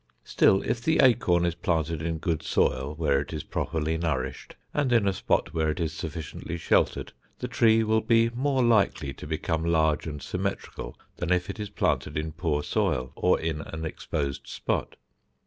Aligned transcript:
Still 0.23 0.63
if 0.63 0.81
the 0.81 0.97
acorn 0.99 1.45
is 1.45 1.53
planted 1.53 2.01
in 2.01 2.17
good 2.17 2.41
soil, 2.41 2.95
where 2.95 3.19
it 3.19 3.31
is 3.31 3.43
properly 3.43 3.99
nourished 3.99 4.55
and 4.73 4.91
in 4.91 5.07
a 5.07 5.13
spot 5.13 5.53
where 5.53 5.69
it 5.69 5.79
is 5.79 5.93
sufficiently 5.93 6.57
sheltered, 6.57 7.13
the 7.37 7.47
tree 7.47 7.83
will 7.83 8.01
be 8.01 8.31
more 8.31 8.63
likely 8.63 9.13
to 9.13 9.27
become 9.27 9.63
large 9.63 10.07
and 10.07 10.23
symmetrical, 10.23 10.97
than 11.17 11.31
if 11.31 11.51
it 11.51 11.59
is 11.59 11.69
planted 11.69 12.17
in 12.17 12.31
poor 12.31 12.63
soil 12.63 13.11
or 13.13 13.39
in 13.39 13.61
an 13.61 13.85
exposed 13.85 14.47
spot. 14.47 14.95